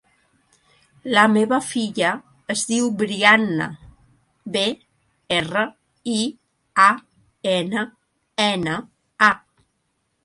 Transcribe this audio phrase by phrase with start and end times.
[1.15, 2.13] La meva filla
[2.53, 3.67] es diu Brianna:
[4.57, 4.65] be,
[5.39, 5.67] erra,
[6.15, 6.19] i,
[6.89, 6.91] a,
[7.57, 7.85] ena,
[8.51, 8.83] ena,
[9.31, 9.35] a.